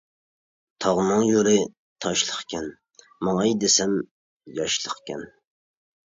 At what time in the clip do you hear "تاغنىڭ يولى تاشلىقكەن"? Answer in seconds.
0.83-2.65